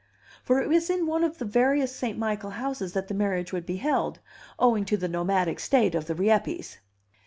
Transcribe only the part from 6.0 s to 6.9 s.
the Rieppes.